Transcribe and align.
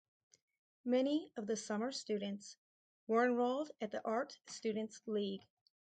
Many 0.83 1.31
of 1.37 1.45
the 1.45 1.55
summer 1.55 1.91
students 1.91 2.57
were 3.05 3.23
enrolled 3.23 3.69
at 3.79 3.91
the 3.91 4.03
Art 4.03 4.35
Students 4.47 4.99
League. 5.05 5.43